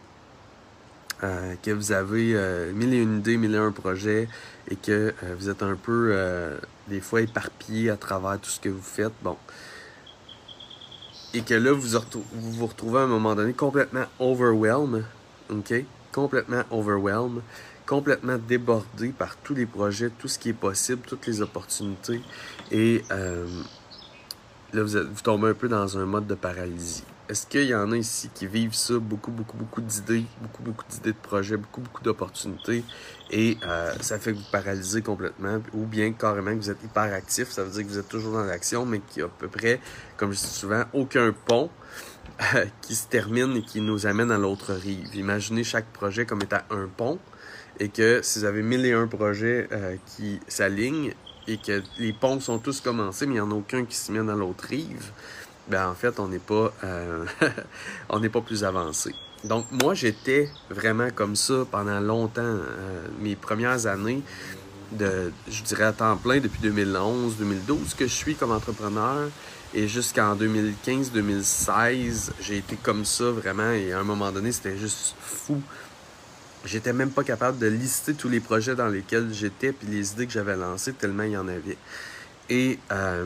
Euh, 1.22 1.54
que 1.62 1.70
vous 1.70 1.92
avez 1.92 2.34
euh, 2.34 2.72
mille 2.72 2.94
et 2.94 2.98
une 2.98 3.18
idées, 3.18 3.36
mille 3.36 3.54
et 3.54 3.58
un 3.58 3.72
projets 3.72 4.28
et 4.70 4.76
que 4.76 5.14
vous 5.38 5.50
êtes 5.50 5.62
un 5.62 5.74
peu, 5.74 6.14
des 6.88 7.00
fois, 7.00 7.22
éparpillé 7.22 7.90
à 7.90 7.96
travers 7.96 8.38
tout 8.38 8.50
ce 8.50 8.60
que 8.60 8.68
vous 8.68 8.82
faites. 8.82 9.12
Bon. 9.22 9.36
Et 11.34 11.42
que 11.42 11.54
là, 11.54 11.72
vous, 11.72 11.98
vous 12.32 12.66
retrouvez 12.66 13.00
à 13.00 13.02
un 13.02 13.06
moment 13.06 13.34
donné 13.34 13.52
complètement 13.52 14.04
overwhelmed. 14.18 15.04
OK? 15.50 15.74
Complètement 16.12 16.62
overwhelmed 16.70 17.42
complètement 17.90 18.38
débordé 18.38 19.08
par 19.08 19.36
tous 19.38 19.52
les 19.52 19.66
projets, 19.66 20.10
tout 20.10 20.28
ce 20.28 20.38
qui 20.38 20.50
est 20.50 20.52
possible, 20.52 21.02
toutes 21.04 21.26
les 21.26 21.42
opportunités. 21.42 22.20
Et 22.70 23.02
euh, 23.10 23.48
là, 24.72 24.84
vous, 24.84 24.96
êtes, 24.96 25.08
vous 25.08 25.22
tombez 25.22 25.48
un 25.48 25.54
peu 25.54 25.68
dans 25.68 25.98
un 25.98 26.06
mode 26.06 26.28
de 26.28 26.36
paralysie. 26.36 27.02
Est-ce 27.28 27.48
qu'il 27.48 27.64
y 27.64 27.74
en 27.74 27.90
a 27.90 27.96
ici 27.96 28.30
qui 28.32 28.46
vivent 28.46 28.74
ça, 28.74 28.94
beaucoup, 29.00 29.32
beaucoup, 29.32 29.56
beaucoup 29.56 29.80
d'idées, 29.80 30.24
beaucoup, 30.40 30.62
beaucoup 30.62 30.84
d'idées 30.88 31.10
de 31.10 31.18
projets, 31.20 31.56
beaucoup, 31.56 31.80
beaucoup 31.80 32.02
d'opportunités, 32.02 32.84
et 33.32 33.58
euh, 33.64 33.92
ça 34.00 34.20
fait 34.20 34.34
que 34.34 34.38
vous 34.38 34.50
paralysez 34.52 35.02
complètement, 35.02 35.60
ou 35.74 35.84
bien 35.84 36.12
carrément 36.12 36.52
que 36.52 36.60
vous 36.60 36.70
êtes 36.70 36.84
hyper 36.84 37.12
actif, 37.12 37.50
ça 37.50 37.64
veut 37.64 37.70
dire 37.70 37.82
que 37.82 37.88
vous 37.88 37.98
êtes 37.98 38.08
toujours 38.08 38.34
dans 38.34 38.44
l'action, 38.44 38.86
mais 38.86 39.00
qu'il 39.00 39.20
y 39.20 39.22
a 39.22 39.26
à 39.26 39.30
peu 39.36 39.48
près, 39.48 39.80
comme 40.16 40.30
je 40.30 40.38
dis 40.38 40.46
souvent, 40.46 40.84
aucun 40.92 41.32
pont 41.32 41.70
qui 42.82 42.94
se 42.94 43.06
termine 43.06 43.56
et 43.56 43.62
qui 43.62 43.80
nous 43.80 44.06
amène 44.06 44.30
à 44.30 44.38
l'autre 44.38 44.72
rive. 44.72 45.14
Imaginez 45.14 45.64
chaque 45.64 45.86
projet 45.86 46.26
comme 46.26 46.42
étant 46.42 46.60
un 46.70 46.86
pont, 46.86 47.18
et 47.78 47.88
que 47.88 48.20
si 48.22 48.40
vous 48.40 48.44
avez 48.44 48.62
mille 48.62 48.84
et 48.86 48.92
un 48.92 49.06
projets 49.06 49.68
euh, 49.72 49.96
qui 50.06 50.40
s'alignent, 50.48 51.14
et 51.46 51.56
que 51.56 51.82
les 51.98 52.12
ponts 52.12 52.40
sont 52.40 52.58
tous 52.58 52.80
commencés, 52.80 53.26
mais 53.26 53.32
il 53.32 53.36
n'y 53.36 53.40
en 53.40 53.50
a 53.50 53.54
aucun 53.54 53.84
qui 53.84 53.96
se 53.96 54.12
mène 54.12 54.28
à 54.30 54.34
l'autre 54.34 54.64
rive, 54.68 55.10
ben 55.68 55.88
en 55.88 55.94
fait, 55.94 56.20
on 56.20 56.28
n'est 56.28 56.38
pas, 56.38 56.72
euh, 56.84 57.24
on 58.08 58.20
n'est 58.20 58.28
pas 58.28 58.40
plus 58.40 58.64
avancé. 58.64 59.14
Donc 59.44 59.66
moi, 59.70 59.94
j'étais 59.94 60.50
vraiment 60.68 61.08
comme 61.14 61.36
ça 61.36 61.66
pendant 61.70 62.00
longtemps, 62.00 62.42
euh, 62.42 63.06
mes 63.20 63.36
premières 63.36 63.86
années 63.86 64.22
de, 64.92 65.32
je 65.48 65.62
dirais 65.62 65.84
à 65.84 65.92
temps 65.92 66.16
plein 66.16 66.40
depuis 66.40 66.60
2011, 66.60 67.36
2012 67.38 67.94
que 67.94 68.06
je 68.06 68.12
suis 68.12 68.34
comme 68.34 68.50
entrepreneur. 68.50 69.30
Et 69.74 69.86
jusqu'en 69.86 70.34
2015-2016, 70.36 72.30
j'ai 72.40 72.58
été 72.58 72.76
comme 72.76 73.04
ça 73.04 73.30
vraiment. 73.30 73.70
Et 73.70 73.92
à 73.92 74.00
un 74.00 74.04
moment 74.04 74.32
donné, 74.32 74.50
c'était 74.52 74.76
juste 74.76 75.14
fou. 75.20 75.62
J'étais 76.64 76.92
même 76.92 77.10
pas 77.10 77.24
capable 77.24 77.58
de 77.58 77.66
lister 77.66 78.14
tous 78.14 78.28
les 78.28 78.40
projets 78.40 78.74
dans 78.74 78.88
lesquels 78.88 79.32
j'étais 79.32 79.72
puis 79.72 79.88
les 79.88 80.12
idées 80.12 80.26
que 80.26 80.32
j'avais 80.32 80.56
lancées 80.56 80.92
tellement 80.92 81.22
il 81.22 81.32
y 81.32 81.36
en 81.36 81.48
avait. 81.48 81.78
Et 82.50 82.78
euh, 82.90 83.24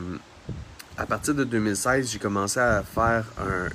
à 0.97 1.07
partir 1.07 1.35
de 1.35 1.43
2016, 1.43 2.13
j'ai 2.13 2.19
commencé 2.19 2.61
à 2.61 2.85
faire 2.85 3.25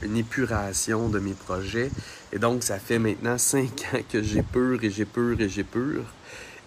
une 0.01 0.15
épuration 0.15 1.09
de 1.09 1.19
mes 1.19 1.33
projets. 1.33 1.91
Et 2.31 2.39
donc, 2.39 2.63
ça 2.63 2.79
fait 2.79 2.99
maintenant 2.99 3.37
cinq 3.37 3.85
ans 3.93 3.99
que 4.09 4.23
j'ai 4.23 4.43
peur 4.43 4.77
et 4.81 4.89
j'ai 4.89 5.05
peur 5.05 5.35
et 5.39 5.49
j'ai 5.49 5.63
peur. 5.63 6.05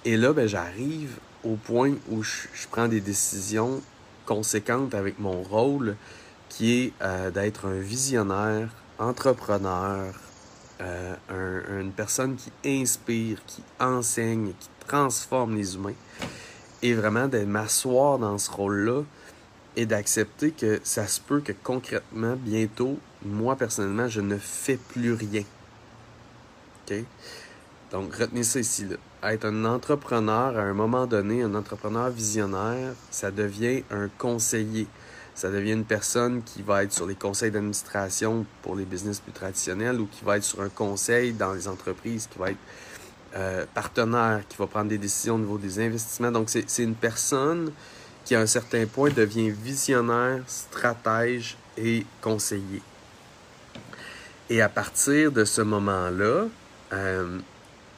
Et 0.05 0.17
là, 0.17 0.33
ben, 0.33 0.47
j'arrive 0.47 1.17
au 1.45 1.57
point 1.57 1.95
où 2.11 2.23
je, 2.23 2.47
prends 2.71 2.89
des 2.89 3.01
décisions 3.01 3.81
conséquentes 4.27 4.95
avec 4.95 5.19
mon 5.19 5.43
rôle, 5.43 5.97
qui 6.49 6.81
est 6.81 6.93
euh, 7.03 7.31
d'être 7.31 7.67
un 7.67 7.79
visionnaire, 7.79 8.69
entrepreneur, 8.99 10.13
euh, 10.81 11.81
une 11.81 11.93
personne 11.93 12.37
qui 12.37 12.53
inspire, 12.83 13.43
qui 13.47 13.63
enseigne, 13.81 14.53
qui 14.59 14.69
transforme 14.87 15.57
les 15.57 15.75
humains. 15.75 15.95
Et 16.83 16.95
vraiment 16.95 17.29
de 17.29 17.39
m'asseoir 17.39 18.19
dans 18.19 18.39
ce 18.39 18.51
rôle-là 18.51 19.03
et 19.77 19.87
d'accepter 19.87 20.51
que 20.51 20.81
ça 20.83 21.07
se 21.07 21.21
peut 21.21 21.41
que 21.41 21.53
concrètement, 21.53 22.37
bientôt, 22.37 22.99
moi 23.25 23.57
personnellement, 23.57 24.09
je 24.09 24.21
ne 24.21 24.37
fais 24.37 24.77
plus 24.77 25.13
rien. 25.13 25.45
OK? 26.91 27.05
Donc, 27.93 28.15
retenez 28.15 28.43
ça 28.43 28.59
ici. 28.59 28.87
Là. 28.87 28.97
Être 29.31 29.45
un 29.45 29.65
entrepreneur, 29.67 30.57
à 30.57 30.63
un 30.63 30.73
moment 30.73 31.07
donné, 31.07 31.43
un 31.43 31.55
entrepreneur 31.55 32.09
visionnaire, 32.09 32.95
ça 33.11 33.31
devient 33.31 33.85
un 33.91 34.09
conseiller. 34.19 34.87
Ça 35.35 35.51
devient 35.51 35.73
une 35.73 35.85
personne 35.85 36.43
qui 36.43 36.63
va 36.63 36.85
être 36.85 36.93
sur 36.93 37.07
les 37.07 37.15
conseils 37.15 37.51
d'administration 37.51 38.45
pour 38.63 38.77
les 38.77 38.85
business 38.85 39.21
plus 39.21 39.33
traditionnels 39.33 40.01
ou 40.01 40.07
qui 40.07 40.25
va 40.25 40.39
être 40.39 40.45
sur 40.45 40.63
un 40.63 40.69
conseil 40.71 41.33
dans 41.33 41.53
les 41.53 41.69
entreprises, 41.69 42.29
qui 42.31 42.39
va 42.39 42.51
être 42.51 42.59
euh, 43.37 43.65
partenaire, 43.75 44.43
qui 44.49 44.57
va 44.57 44.67
prendre 44.67 44.89
des 44.89 44.99
décisions 44.99 45.37
au 45.37 45.39
niveau 45.39 45.59
des 45.59 45.79
investissements. 45.79 46.33
Donc, 46.33 46.49
c'est 46.49 46.83
une 46.83 46.95
personne 46.95 47.73
qui 48.25 48.35
à 48.35 48.41
un 48.41 48.47
certain 48.47 48.87
point 48.87 49.11
devient 49.11 49.51
visionnaire, 49.51 50.43
stratège 50.47 51.57
et 51.77 52.07
conseiller. 52.21 52.83
Et 54.49 54.63
à 54.63 54.69
partir 54.69 55.33
de 55.33 55.45
ce 55.45 55.63
moment-là, 55.63 56.47
euh, 56.93 57.39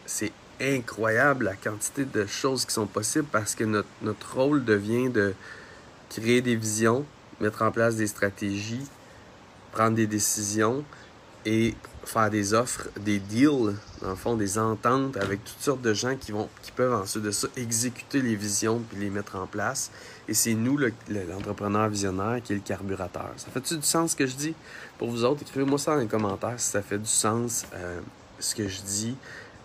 c'est 0.07 0.33
incroyable 0.61 1.47
la 1.47 1.57
quantité 1.57 2.05
de 2.05 2.27
choses 2.27 2.65
qui 2.65 2.73
sont 2.73 2.87
possibles 2.87 3.27
parce 3.31 3.55
que 3.55 3.65
notre, 3.65 4.35
rôle 4.35 4.65
devient 4.65 5.11
de 5.11 5.35
créer 6.11 6.43
des 6.43 6.57
visions, 6.57 7.05
mettre 7.41 7.63
en 7.63 7.71
place 7.71 7.97
des 7.97 8.07
stratégies, 8.07 8.87
prendre 9.73 9.97
des 9.97 10.07
décisions 10.07 10.85
et 11.45 11.75
faire 12.05 12.31
des 12.31 12.55
offres, 12.55 12.89
des 13.01 13.19
deals, 13.19 13.75
dans 14.01 14.11
le 14.11 14.15
fond, 14.15 14.37
des 14.37 14.59
ententes 14.59 15.17
avec 15.17 15.43
toutes 15.45 15.61
sortes 15.61 15.83
de 15.83 15.93
gens 15.93 16.17
qui, 16.17 16.33
vont, 16.33 16.49
qui 16.63 16.71
peuvent 16.71 16.95
ensuite 16.95 17.23
de 17.23 17.31
ça 17.31 17.49
exécuter 17.57 18.21
les 18.21 18.37
visions 18.37 18.83
puis 18.89 18.99
les 18.99 19.11
mettre 19.11 19.37
en 19.37 19.47
place. 19.47 19.91
Et 20.29 20.35
c'est 20.35 20.55
nous, 20.55 20.79
l'entrepreneur 20.79 21.89
visionnaire, 21.89 22.41
qui 22.43 22.53
est 22.53 22.57
le 22.57 22.63
carburateur. 22.63 23.31
Ça 23.37 23.49
fait-tu 23.53 23.77
du 23.77 23.83
sens 23.83 24.13
ce 24.13 24.17
que 24.17 24.27
je 24.27 24.37
dis? 24.37 24.55
Pour 24.99 25.11
vous 25.11 25.25
autres, 25.25 25.43
écrivez-moi 25.43 25.79
ça 25.79 25.95
dans 25.95 26.01
les 26.01 26.07
commentaires 26.07 26.59
si 26.59 26.71
ça 26.71 26.83
fait 26.83 26.99
du 26.99 27.07
sens 27.07 27.67
euh, 27.75 28.01
ce 28.39 28.55
que 28.55 28.69
je 28.69 28.81
dis 28.83 29.17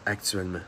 actuellement. 0.10 0.60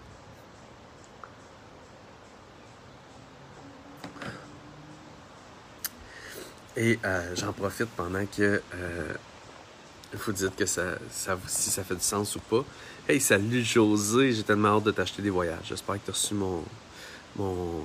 Et 6.78 7.00
euh, 7.04 7.36
j'en 7.36 7.52
profite 7.52 7.90
pendant 7.90 8.26
que 8.26 8.62
euh, 8.76 9.14
vous 10.14 10.32
dites 10.32 10.56
que 10.56 10.66
ça, 10.66 10.84
si 11.48 11.70
ça 11.70 11.84
fait 11.84 11.96
du 11.96 12.02
sens 12.02 12.36
ou 12.36 12.40
pas. 12.40 12.64
Hey, 13.10 13.20
salut 13.20 13.64
José, 13.64 14.32
j'ai 14.32 14.44
tellement 14.44 14.78
hâte 14.78 14.84
de 14.84 14.92
t'acheter 14.92 15.22
des 15.22 15.30
voyages. 15.30 15.66
J'espère 15.66 15.96
que 15.96 16.06
tu 16.06 16.12
as 16.12 16.14
reçu 16.14 16.34
mon, 16.34 16.64
mon, 17.36 17.84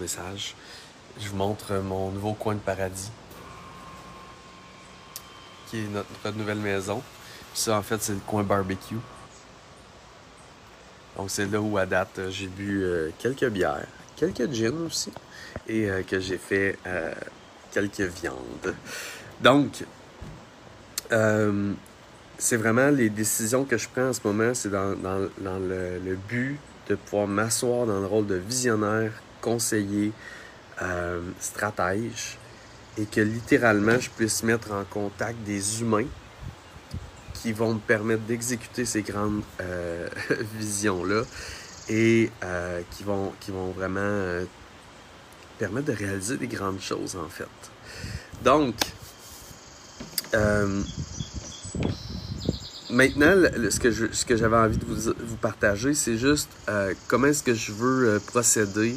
message 0.00 0.54
je 1.20 1.28
vous 1.28 1.36
montre 1.36 1.74
mon 1.74 2.10
nouveau 2.10 2.32
coin 2.32 2.54
de 2.54 2.58
paradis, 2.58 3.10
qui 5.68 5.78
est 5.78 5.88
notre, 5.88 6.36
nouvelle 6.36 6.58
maison. 6.58 7.02
Ça, 7.54 7.78
en 7.78 7.82
fait, 7.82 8.02
c'est 8.02 8.14
le 8.14 8.20
coin 8.26 8.42
barbecue. 8.42 8.98
Donc, 11.16 11.30
c'est 11.30 11.50
là 11.50 11.60
où, 11.60 11.78
à 11.78 11.86
date, 11.86 12.20
j'ai 12.30 12.48
bu 12.48 12.82
euh, 12.82 13.10
quelques 13.18 13.48
bières, 13.48 13.86
quelques 14.16 14.50
gins 14.52 14.86
aussi, 14.86 15.12
et 15.68 15.88
euh, 15.88 16.02
que 16.02 16.18
j'ai 16.18 16.38
fait 16.38 16.78
euh, 16.86 17.12
quelques 17.72 18.00
viandes. 18.00 18.74
Donc, 19.40 19.84
c'est 22.38 22.56
vraiment 22.56 22.90
les 22.90 23.08
décisions 23.08 23.64
que 23.64 23.76
je 23.76 23.88
prends 23.88 24.08
en 24.08 24.12
ce 24.12 24.20
moment, 24.24 24.52
c'est 24.52 24.70
dans, 24.70 24.96
le, 24.98 25.30
le, 26.04 26.16
but 26.16 26.58
de 26.88 26.96
pouvoir 26.96 27.28
m'asseoir 27.28 27.86
dans 27.86 28.00
le 28.00 28.06
rôle 28.06 28.26
de 28.26 28.34
visionnaire, 28.34 29.12
conseiller, 29.40 30.10
stratège 31.38 32.36
et 32.98 33.04
que 33.04 33.20
littéralement 33.20 33.98
je 34.00 34.10
puisse 34.10 34.42
mettre 34.42 34.72
en 34.72 34.82
contact 34.84 35.38
des 35.44 35.80
humains 35.80 36.06
qui 37.44 37.52
vont 37.52 37.74
me 37.74 37.78
permettre 37.78 38.22
d'exécuter 38.22 38.86
ces 38.86 39.02
grandes 39.02 39.42
euh, 39.60 40.08
visions-là 40.58 41.24
et 41.90 42.30
euh, 42.42 42.80
qui, 42.92 43.04
vont, 43.04 43.34
qui 43.38 43.50
vont 43.50 43.70
vraiment 43.72 44.40
permettre 45.58 45.88
de 45.88 45.92
réaliser 45.92 46.38
des 46.38 46.46
grandes 46.46 46.80
choses 46.80 47.16
en 47.16 47.28
fait. 47.28 47.44
Donc, 48.42 48.74
maintenant, 52.88 53.34
ce 53.68 53.78
que, 53.78 53.92
ce 53.92 54.24
que 54.24 54.36
j'avais 54.38 54.56
envie 54.56 54.78
de 54.78 54.86
vous, 54.86 55.12
vous 55.18 55.36
partager, 55.36 55.92
c'est 55.92 56.16
juste 56.16 56.48
comment 57.08 57.26
est-ce 57.26 57.42
que 57.42 57.52
je 57.52 57.72
veux 57.72 58.22
procéder 58.26 58.96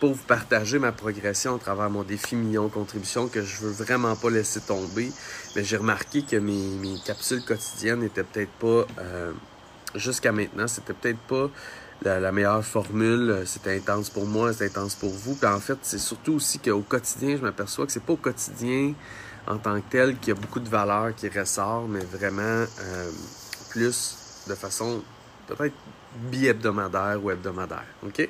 pour 0.00 0.12
vous 0.12 0.24
partager 0.24 0.78
ma 0.78 0.92
progression 0.92 1.56
à 1.56 1.58
travers 1.58 1.88
mon 1.88 2.02
défi 2.02 2.36
million 2.36 2.68
contribution 2.68 3.28
que 3.28 3.42
je 3.42 3.56
veux 3.62 3.70
vraiment 3.70 4.14
pas 4.14 4.30
laisser 4.30 4.60
tomber. 4.60 5.10
Mais 5.54 5.64
j'ai 5.64 5.76
remarqué 5.76 6.22
que 6.22 6.36
mes, 6.36 6.76
mes, 6.80 6.98
capsules 7.04 7.44
quotidiennes 7.44 8.00
n'étaient 8.00 8.24
peut-être 8.24 8.52
pas, 8.52 8.86
euh, 9.00 9.32
jusqu'à 9.94 10.32
maintenant, 10.32 10.68
c'était 10.68 10.92
peut-être 10.92 11.18
pas 11.20 11.48
la, 12.02 12.32
meilleure 12.32 12.64
formule. 12.64 13.42
C'était 13.46 13.76
intense 13.76 14.10
pour 14.10 14.26
moi, 14.26 14.52
c'était 14.52 14.66
intense 14.66 14.94
pour 14.94 15.10
vous. 15.10 15.34
Puis 15.34 15.48
en 15.48 15.60
fait, 15.60 15.78
c'est 15.82 15.98
surtout 15.98 16.34
aussi 16.34 16.58
qu'au 16.58 16.82
quotidien, 16.82 17.36
je 17.36 17.42
m'aperçois 17.42 17.86
que 17.86 17.92
c'est 17.92 18.02
pas 18.02 18.12
au 18.12 18.18
quotidien 18.18 18.92
en 19.46 19.58
tant 19.58 19.80
que 19.80 19.90
tel 19.90 20.18
qu'il 20.18 20.34
y 20.34 20.36
a 20.36 20.40
beaucoup 20.40 20.60
de 20.60 20.68
valeur 20.68 21.14
qui 21.14 21.28
ressort, 21.28 21.86
mais 21.88 22.04
vraiment 22.04 22.42
euh, 22.42 23.10
plus 23.70 24.16
de 24.48 24.54
façon 24.54 25.02
peut-être 25.46 25.74
bi-hebdomadaire 26.30 27.22
ou 27.22 27.30
hebdomadaire. 27.30 27.86
OK? 28.04 28.28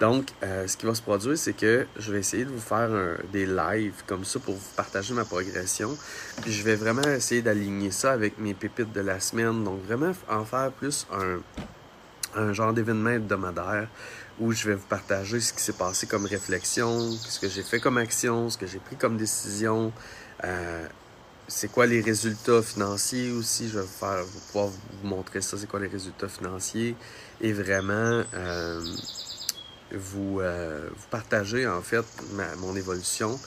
Donc, 0.00 0.30
euh, 0.42 0.66
ce 0.66 0.76
qui 0.76 0.86
va 0.86 0.94
se 0.94 1.02
produire, 1.02 1.38
c'est 1.38 1.54
que 1.54 1.86
je 1.96 2.12
vais 2.12 2.20
essayer 2.20 2.44
de 2.44 2.50
vous 2.50 2.60
faire 2.60 2.90
des 3.32 3.46
lives 3.46 4.02
comme 4.06 4.24
ça 4.24 4.38
pour 4.38 4.54
vous 4.54 4.70
partager 4.76 5.14
ma 5.14 5.24
progression. 5.24 5.96
Puis 6.42 6.52
je 6.52 6.62
vais 6.62 6.74
vraiment 6.74 7.02
essayer 7.02 7.40
d'aligner 7.42 7.90
ça 7.90 8.12
avec 8.12 8.38
mes 8.38 8.54
pépites 8.54 8.92
de 8.92 9.00
la 9.00 9.20
semaine. 9.20 9.64
Donc, 9.64 9.82
vraiment 9.84 10.12
en 10.28 10.44
faire 10.44 10.72
plus 10.72 11.06
un, 11.12 12.52
genre 12.52 12.72
d'événement 12.72 13.10
hebdomadaire 13.10 13.88
où 14.40 14.52
je 14.52 14.68
vais 14.68 14.74
vous 14.74 14.86
partager 14.86 15.40
ce 15.40 15.52
qui 15.52 15.62
s'est 15.62 15.74
passé 15.74 16.06
comme 16.06 16.24
réflexion, 16.26 17.12
ce 17.12 17.38
que 17.38 17.48
j'ai 17.48 17.62
fait 17.62 17.80
comme 17.80 17.98
action, 17.98 18.48
ce 18.48 18.58
que 18.58 18.66
j'ai 18.66 18.78
pris 18.78 18.96
comme 18.96 19.16
décision. 19.16 19.92
Euh, 20.44 20.86
c'est 21.48 21.70
quoi 21.70 21.86
les 21.86 22.00
résultats 22.00 22.62
financiers 22.62 23.30
aussi? 23.32 23.68
Je 23.68 23.78
vais 23.78 23.86
faire, 23.86 24.24
pouvoir 24.48 24.68
vous 24.68 25.08
montrer 25.08 25.40
ça, 25.40 25.56
c'est 25.58 25.66
quoi 25.66 25.80
les 25.80 25.88
résultats 25.88 26.28
financiers. 26.28 26.96
Et 27.40 27.52
vraiment, 27.52 28.22
euh, 28.34 28.80
vous, 29.92 30.40
euh, 30.40 30.88
vous 30.94 31.08
partager 31.10 31.66
en 31.66 31.82
fait 31.82 32.04
mon 32.58 32.76
évolution, 32.76 33.38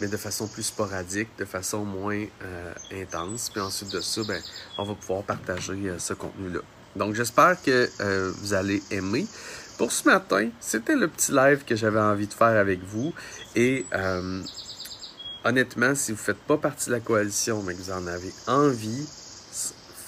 mais 0.00 0.08
de 0.08 0.16
façon 0.16 0.46
plus 0.48 0.62
sporadique, 0.62 1.28
de 1.38 1.44
façon 1.44 1.84
moins 1.84 2.24
euh, 2.42 2.72
intense. 2.92 3.50
Puis 3.50 3.60
ensuite 3.60 3.92
de 3.92 4.00
ça, 4.00 4.22
ben, 4.26 4.40
on 4.78 4.84
va 4.84 4.94
pouvoir 4.94 5.22
partager 5.22 5.94
ce 5.98 6.14
contenu-là. 6.14 6.60
Donc 6.96 7.14
j'espère 7.14 7.60
que 7.62 7.88
vous 8.40 8.54
allez 8.54 8.82
aimer. 8.90 9.26
Pour 9.78 9.92
ce 9.92 10.06
matin, 10.08 10.50
c'était 10.60 10.96
le 10.96 11.08
petit 11.08 11.32
live 11.32 11.64
que 11.64 11.74
j'avais 11.76 12.00
envie 12.00 12.26
de 12.26 12.34
faire 12.34 12.58
avec 12.58 12.80
vous. 12.84 13.14
Et 13.54 13.86
honnêtement, 15.44 15.94
si 15.94 16.12
vous 16.12 16.18
ne 16.18 16.22
faites 16.22 16.38
pas 16.38 16.56
partie 16.56 16.88
de 16.88 16.94
la 16.94 17.00
coalition, 17.00 17.62
mais 17.62 17.74
que 17.74 17.78
vous 17.78 17.92
en 17.92 18.06
avez 18.06 18.32
envie, 18.46 19.06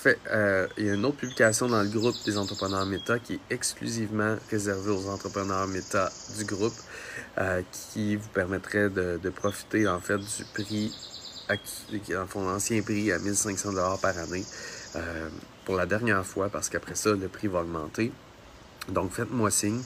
euh, 0.07 0.67
il 0.79 0.87
y 0.87 0.91
a 0.91 0.95
une 0.95 1.05
autre 1.05 1.19
publication 1.19 1.69
dans 1.69 1.83
le 1.83 1.89
groupe 1.89 2.17
des 2.25 2.37
entrepreneurs 2.37 2.85
méta 2.87 3.19
qui 3.19 3.35
est 3.35 3.41
exclusivement 3.51 4.37
réservée 4.51 4.91
aux 4.91 5.09
entrepreneurs 5.09 5.67
méta 5.69 6.11
du 6.39 6.45
groupe, 6.45 6.75
euh, 7.39 7.63
qui 7.73 8.17
vous 8.17 8.29
permettrait 8.29 8.91
de, 8.91 9.31
profiter 9.31 9.87
en 9.87 10.01
fait 10.01 10.19
du 10.19 10.45
prix, 10.55 10.93
en 12.17 12.27
fond, 12.27 12.45
l'ancien 12.45 12.83
prix 12.83 13.13
à 13.13 13.19
1500 13.19 13.73
dollars 13.73 13.99
par 14.01 14.17
année 14.19 14.45
euh, 14.97 15.29
pour 15.65 15.77
la 15.77 15.87
dernière 15.87 16.27
fois, 16.27 16.49
parce 16.49 16.69
qu'après 16.69 16.95
ça, 16.95 17.11
le 17.13 17.29
prix 17.29 17.49
va 17.49 17.61
augmenter. 17.61 18.13
Donc, 18.89 19.13
faites-moi 19.13 19.51
signe 19.51 19.81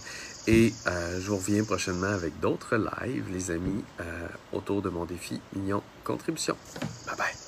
et 0.46 0.72
euh, 0.86 1.20
je 1.20 1.28
vous 1.28 1.36
reviens 1.36 1.64
prochainement 1.64 2.06
avec 2.08 2.38
d'autres 2.40 2.76
lives, 2.76 3.26
les 3.32 3.50
amis, 3.50 3.84
euh, 4.00 4.28
autour 4.52 4.82
de 4.82 4.88
mon 4.88 5.04
défi 5.04 5.40
Million 5.54 5.82
Contribution. 6.04 6.56
Bye 7.06 7.16
bye! 7.16 7.45